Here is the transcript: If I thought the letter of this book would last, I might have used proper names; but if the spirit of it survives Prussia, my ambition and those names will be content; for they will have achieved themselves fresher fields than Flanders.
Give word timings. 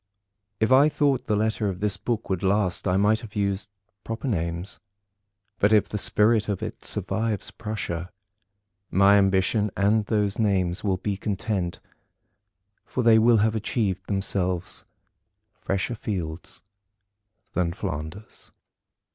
If 0.59 0.71
I 0.71 0.89
thought 0.89 1.27
the 1.27 1.35
letter 1.35 1.69
of 1.69 1.79
this 1.79 1.95
book 1.95 2.27
would 2.27 2.41
last, 2.41 2.87
I 2.87 2.97
might 2.97 3.19
have 3.19 3.35
used 3.35 3.69
proper 4.03 4.27
names; 4.27 4.79
but 5.59 5.71
if 5.71 5.87
the 5.87 5.99
spirit 5.99 6.49
of 6.49 6.63
it 6.63 6.83
survives 6.83 7.51
Prussia, 7.51 8.09
my 8.89 9.19
ambition 9.19 9.69
and 9.77 10.07
those 10.07 10.39
names 10.39 10.83
will 10.83 10.97
be 10.97 11.17
content; 11.17 11.79
for 12.83 13.03
they 13.03 13.19
will 13.19 13.37
have 13.45 13.53
achieved 13.53 14.07
themselves 14.07 14.85
fresher 15.53 15.93
fields 15.93 16.63
than 17.53 17.71
Flanders. 17.71 18.51